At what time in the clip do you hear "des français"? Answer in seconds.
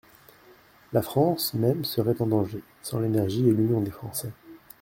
3.81-4.31